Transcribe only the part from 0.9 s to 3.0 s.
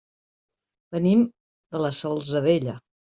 Venim de la Salzadella.